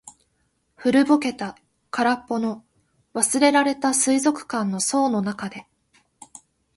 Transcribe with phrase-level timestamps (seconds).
[0.77, 1.55] 古ぼけた、
[1.91, 2.65] 空っぽの、
[3.13, 5.67] 忘れられた水族館の槽の中で。